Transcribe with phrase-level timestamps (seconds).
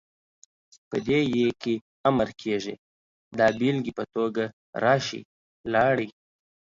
[0.89, 1.73] په دې ئ کې
[2.09, 2.75] امر کيږي،
[3.37, 4.43] دا بيلګې په توګه،
[4.83, 5.21] راشئ،
[5.73, 6.09] لاړئ،